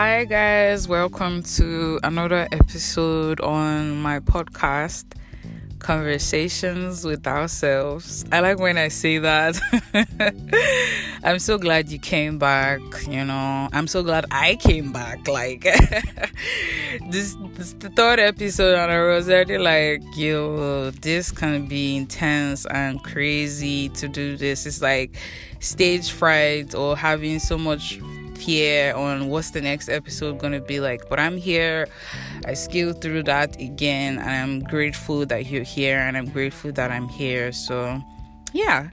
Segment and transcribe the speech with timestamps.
[0.00, 5.06] Hi, guys, welcome to another episode on my podcast,
[5.80, 8.24] Conversations with Ourselves.
[8.30, 9.58] I like when I say that.
[11.24, 13.68] I'm so glad you came back, you know.
[13.72, 15.26] I'm so glad I came back.
[15.26, 15.62] Like,
[17.10, 22.66] this, this the third episode, and I was already like, yo, this can be intense
[22.66, 24.64] and crazy to do this.
[24.64, 25.16] It's like
[25.58, 27.98] stage fright or having so much
[28.38, 31.08] here on what's the next episode going to be like.
[31.08, 31.88] But I'm here.
[32.46, 36.90] I scaled through that again, and I'm grateful that you're here, and I'm grateful that
[36.90, 37.52] I'm here.
[37.52, 38.02] So,
[38.52, 38.90] yeah.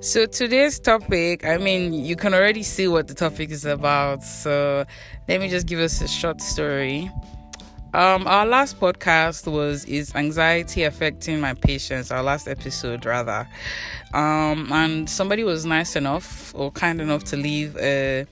[0.00, 4.22] So, today's topic, I mean, you can already see what the topic is about.
[4.22, 4.84] So,
[5.28, 7.10] let me just give us a short story.
[7.94, 12.10] Um, our last podcast was is anxiety affecting my patience?
[12.10, 13.46] Our last episode, rather,
[14.14, 18.26] um, and somebody was nice enough or kind enough to leave a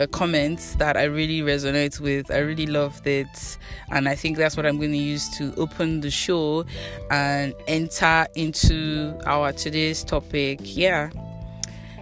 [0.00, 2.30] a comment that I really resonate with.
[2.30, 3.58] I really loved it,
[3.90, 6.64] and I think that's what I'm going to use to open the show
[7.10, 10.60] and enter into our today's topic.
[10.62, 11.10] Yeah.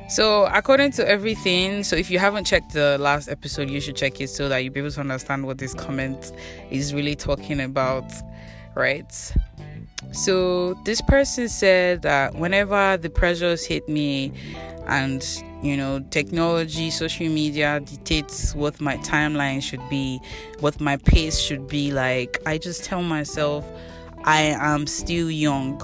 [0.08, 4.20] So, according to everything, so if you haven't checked the last episode, you should check
[4.20, 6.32] it so that you'll be able to understand what this comment
[6.70, 8.04] is really talking about,
[8.76, 9.32] right?
[10.16, 14.32] So, this person said that whenever the pressures hit me
[14.86, 15.22] and
[15.62, 20.20] you know technology social media dictates what my timeline should be
[20.60, 23.64] what my pace should be like i just tell myself
[24.24, 25.82] i am still young.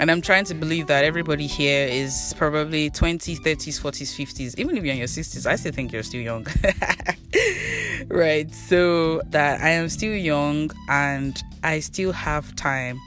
[0.00, 4.76] And i'm trying to believe that everybody here is probably 20s 30s 40s 50s even
[4.76, 6.46] if you're in your 60s i still think you're still young.
[8.06, 8.50] Right.
[8.54, 12.98] So that i am still young and i still have time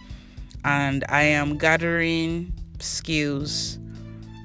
[0.63, 3.79] and i am gathering skills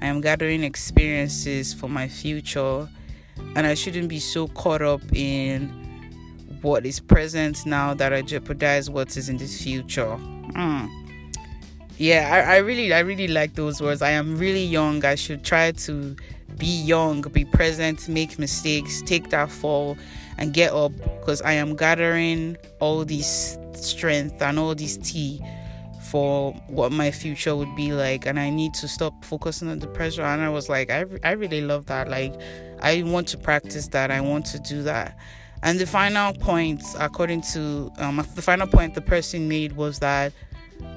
[0.01, 2.87] I am gathering experiences for my future,
[3.55, 5.69] and I shouldn't be so caught up in
[6.61, 10.17] what is present now that I jeopardize what is in the future.
[10.51, 10.89] Mm.
[11.97, 14.03] Yeah, I, I really, I really like those words.
[14.03, 15.03] I am really young.
[15.03, 16.15] I should try to
[16.57, 19.97] be young, be present, make mistakes, take that fall,
[20.37, 25.41] and get up because I am gathering all this strength and all this tea
[26.07, 29.87] for what my future would be like and i need to stop focusing on the
[29.87, 30.21] pressure.
[30.21, 32.09] And i was like i, I really love that.
[32.09, 32.33] Like
[32.81, 34.11] i want to practice that.
[34.11, 35.17] I want to do that.
[35.63, 40.31] And the final point according to um, the final point the person made was that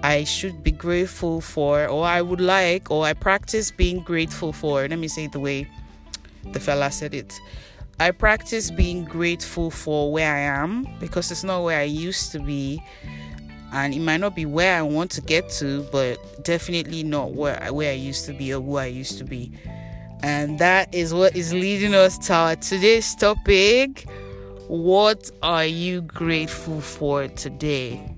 [0.03, 4.87] i should be grateful for or i would like or i practice being grateful for.
[4.87, 5.69] Let me say it the way
[6.53, 7.39] the fella said it.
[7.99, 12.39] I practice being grateful for where i am because it's not where i used to
[12.39, 12.83] be
[13.73, 17.73] and it might not be where I want to get to, but definitely not where
[17.73, 19.53] where I used to be or who I used to be.
[20.23, 24.07] And that is what is leading us to our today's topic.
[24.69, 28.15] What are you grateful for today?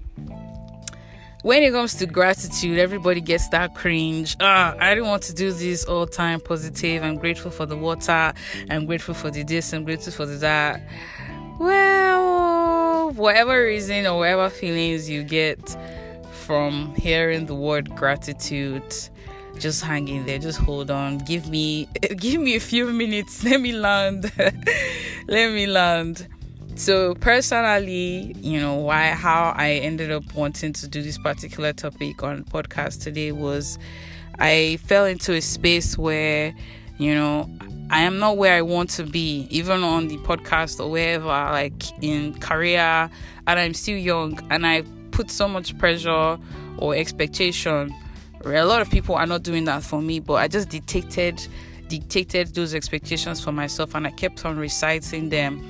[1.43, 4.37] When it comes to gratitude, everybody gets that cringe.
[4.39, 7.03] Ah, I don't want to do this all time positive.
[7.03, 8.33] I'm grateful for the water.
[8.71, 9.73] I'm grateful for the this.
[9.73, 10.81] I'm grateful for the that.
[11.59, 12.42] Well,
[13.09, 15.77] whatever reason or whatever feelings you get
[16.31, 18.83] from hearing the word gratitude,
[19.59, 21.19] just hang in there, just hold on.
[21.19, 23.45] Give me give me a few minutes.
[23.45, 24.33] Let me land.
[25.29, 26.29] Let me land.
[26.75, 32.23] So personally, you know, why how I ended up wanting to do this particular topic
[32.23, 33.79] on podcast today was
[34.39, 36.55] I fell into a space where,
[36.99, 37.49] you know,
[37.91, 41.83] I am not where I want to be, even on the podcast or wherever, like
[42.03, 43.11] in career,
[43.47, 46.39] and I'm still young, and I put so much pressure
[46.79, 47.95] or expectation.
[48.45, 51.47] A lot of people are not doing that for me, but I just dictated
[51.89, 55.63] dictated those expectations for myself, and I kept on reciting them,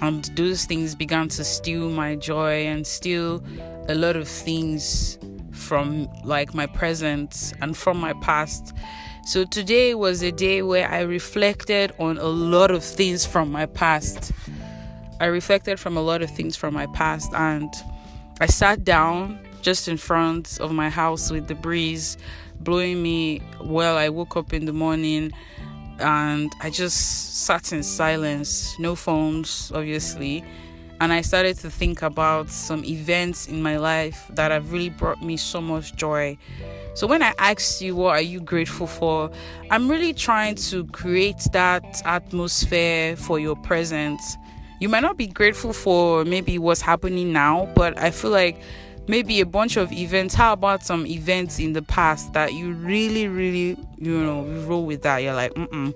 [0.00, 3.44] and those things began to steal my joy and steal
[3.88, 5.18] a lot of things
[5.56, 8.74] from like my present and from my past.
[9.24, 13.66] So today was a day where I reflected on a lot of things from my
[13.66, 14.30] past.
[15.20, 17.72] I reflected from a lot of things from my past and
[18.40, 22.16] I sat down just in front of my house with the breeze
[22.60, 25.32] blowing me well I woke up in the morning.
[25.98, 30.44] And I just sat in silence, no phones obviously,
[31.00, 35.22] and I started to think about some events in my life that have really brought
[35.22, 36.38] me so much joy
[36.96, 39.30] so when I ask you what are you grateful for,
[39.70, 44.38] I'm really trying to create that atmosphere for your presence.
[44.80, 48.58] You might not be grateful for maybe what's happening now, but I feel like
[49.08, 50.34] maybe a bunch of events.
[50.34, 55.02] How about some events in the past that you really, really, you know, roll with
[55.02, 55.18] that?
[55.18, 55.94] You're like, mm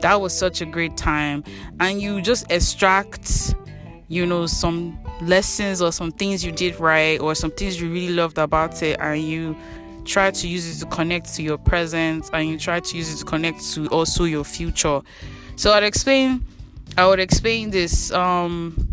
[0.00, 1.42] that was such a great time
[1.80, 3.54] and you just extract
[4.08, 8.12] you know some lessons or some things you did right or some things you really
[8.12, 9.56] loved about it and you
[10.04, 13.18] try to use it to connect to your present and you try to use it
[13.18, 15.02] to connect to also your future.
[15.56, 16.44] So i'd explain
[16.98, 18.88] i would explain this um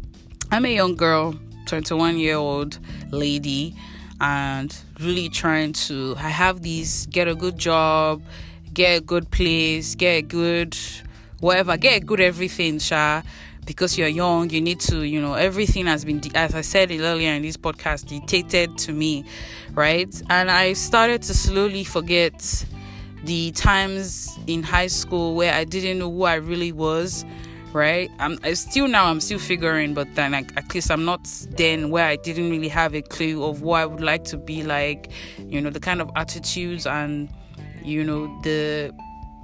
[0.52, 2.80] i'm a young girl 21 year old
[3.12, 3.76] lady
[4.22, 8.22] and really trying to i have these get a good job
[8.74, 10.78] get a good place get a good
[11.42, 13.22] whatever get a good everything sha
[13.66, 17.32] because you're young you need to you know everything has been as i said earlier
[17.32, 19.24] in this podcast dictated to me
[19.74, 20.22] right?
[20.30, 22.66] And i started to slowly forget
[23.24, 27.26] the times in high school where i didn't know who i really was
[27.74, 28.12] right?
[28.20, 31.28] I'm I still now i'm still figuring but then I, at least i'm not
[31.58, 34.64] then where i didn't really have a clue of what i would like to be
[34.64, 37.30] like you know the kind of attitudes and
[37.84, 38.94] you know the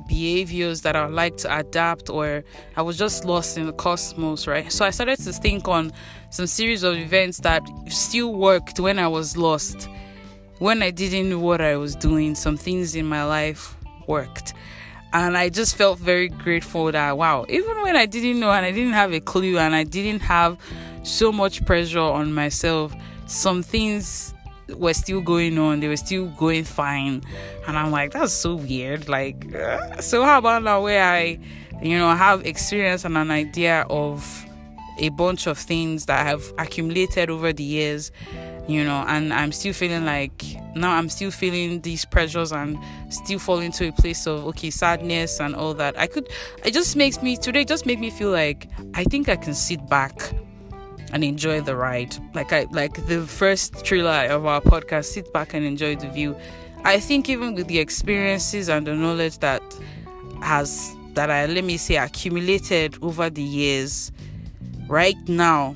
[0.10, 2.44] behaviors that I would like to adapt, or
[2.76, 4.70] I was just lost in the cosmos, right?
[4.70, 5.94] So I started to think on
[6.32, 9.88] some series of events that still worked when I was lost,
[10.58, 12.36] when I didn't know what I was doing.
[12.36, 13.78] Some things in my life
[14.08, 14.54] worked.
[15.14, 18.72] And I just felt very grateful that, wow, even when I didn't know and I
[18.72, 20.58] didn't have a clue and I didn't have
[21.04, 22.94] so much pressure on myself,
[23.26, 24.34] some things
[24.76, 25.80] were still going on.
[25.80, 27.24] They were still going fine.
[27.68, 29.10] And I'm like, that's so weird.
[29.10, 31.40] Like, uh, so how about now where I,
[31.82, 34.46] you know, have experience and an idea of
[35.00, 38.12] a bunch of things that have accumulated over the years,
[38.68, 40.44] you know, and I'm still feeling like
[40.76, 42.78] now I'm still feeling these pressures and
[43.10, 45.98] still fall into a place of okay sadness and all that.
[45.98, 46.28] I could
[46.64, 49.88] it just makes me today just make me feel like I think I can sit
[49.90, 50.34] back
[51.12, 52.16] and enjoy the ride.
[52.34, 56.36] Like I like the first trailer of our podcast, sit back and enjoy the view.
[56.84, 59.62] I think even with the experiences and the knowledge that
[60.42, 64.12] has that I let me say accumulated over the years,
[64.88, 65.76] right now,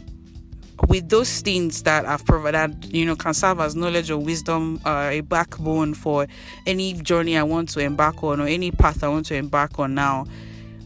[0.88, 5.10] with those things that I've provided, you know, can serve as knowledge or wisdom, uh,
[5.12, 6.28] a backbone for
[6.66, 9.96] any journey I want to embark on or any path I want to embark on
[9.96, 10.26] now.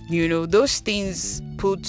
[0.09, 1.87] You know, those things put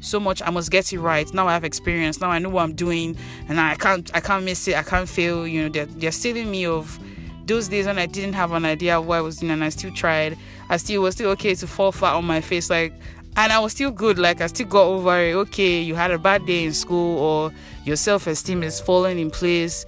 [0.00, 1.32] so much i must get it right.
[1.34, 2.20] Now i have experience.
[2.20, 3.16] Now i know what i'm doing
[3.48, 4.76] and i can't i can't miss it.
[4.76, 5.46] I can't fail.
[5.46, 6.98] You know they're, they're stealing me of
[7.46, 9.68] those days when i didn't have an idea of what i was doing and i
[9.68, 10.36] still tried.
[10.68, 12.92] I still was still okay to fall flat on my face like
[13.36, 14.18] and i was still good.
[14.18, 15.34] Like i still got over it.
[15.34, 17.52] Okay you had a bad day in school or
[17.84, 19.86] your self-esteem is falling in place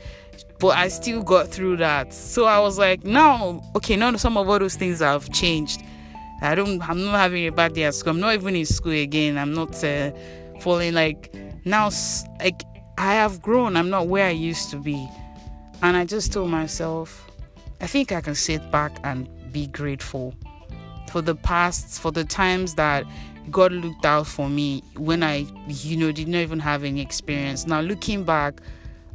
[0.58, 2.12] but i still got through that.
[2.12, 5.82] So i was like now okay now some of all those things have changed
[6.40, 6.80] I don't.
[6.88, 8.12] I'm not having a bad day at school.
[8.12, 9.36] I'm not even in school again.
[9.36, 10.12] I'm not uh,
[10.60, 11.34] falling like
[11.64, 11.90] now.
[12.40, 12.62] Like
[12.98, 13.76] I have grown.
[13.76, 15.08] I'm not where I used to be,
[15.82, 17.30] and I just told myself,
[17.80, 20.34] I think I can sit back and be grateful
[21.10, 23.04] for the past, for the times that
[23.50, 27.66] God looked out for me when I, you know, did not even have any experience.
[27.66, 28.60] Now looking back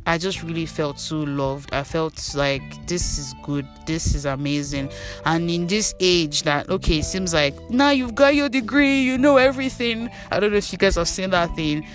[0.06, 1.74] I just really felt so loved.
[1.74, 4.92] I felt like this is good, this is amazing.
[5.26, 9.18] And in this age that okay, it seems like now you've got your degree, you
[9.18, 10.10] know everything.
[10.32, 11.86] I don't know if you guys have seen that thing.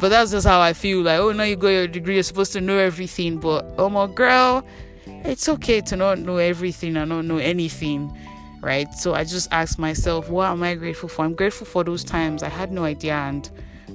[0.00, 1.02] But that's just how I feel.
[1.02, 3.38] Like, oh now you got your degree, you're supposed to know everything.
[3.38, 4.64] But oh my girl,
[5.06, 8.16] it's okay to not know everything and not know anything.
[8.62, 8.92] Right?
[8.94, 11.24] So I just asked myself, what am I grateful for?
[11.24, 13.48] I'm grateful for those times I had no idea and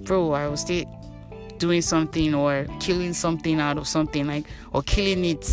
[0.05, 0.63] bro, I was
[1.65, 5.45] doing something or killing something out of something like or killing it.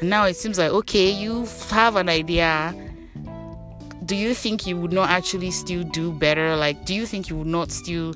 [0.00, 2.74] And now it seems like okay you have an idea.
[4.04, 6.56] Do you think you would not actually still do better?
[6.56, 8.14] Like do you think you would not still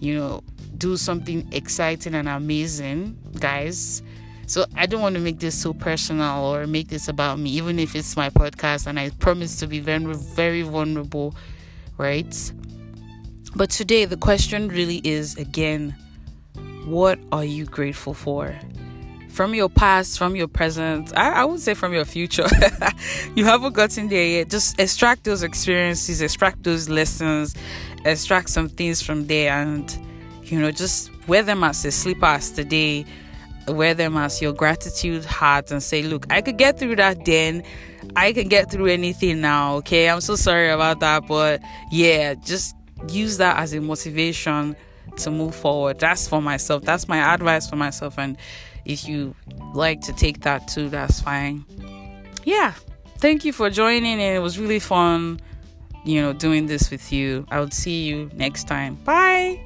[0.00, 0.42] you know
[0.76, 4.02] do something exciting and amazing guys?
[4.46, 7.78] So i don't want to make this so personal or make this about me even
[7.78, 11.36] if it's my podcast and i promise to be very very vulnerable
[12.00, 12.52] right?
[13.54, 15.94] But today the question really is again
[16.86, 18.54] what are you grateful for?
[19.28, 22.46] From your past, from your present, I, I would say from your future.
[23.36, 24.50] you haven't gotten there yet.
[24.50, 27.54] Just extract those experiences, extract those lessons,
[28.04, 29.96] extract some things from there, and
[30.42, 33.04] you know, just wear them as a slipper as today.
[33.68, 37.62] Wear them as your gratitude heart and say, Look, I could get through that then.
[38.16, 39.76] I can get through anything now.
[39.76, 42.74] Okay, I'm so sorry about that, but yeah, just
[43.08, 44.74] use that as a motivation
[45.24, 45.98] to move forward.
[45.98, 46.82] That's for myself.
[46.82, 48.18] That's my advice for myself.
[48.18, 48.36] And
[48.84, 49.34] if you
[49.74, 51.64] like to take that too, that's fine.
[52.44, 52.74] Yeah.
[53.18, 54.20] Thank you for joining.
[54.20, 55.40] And it was really fun,
[56.04, 57.46] you know, doing this with you.
[57.50, 58.94] I will see you next time.
[59.04, 59.60] Bye.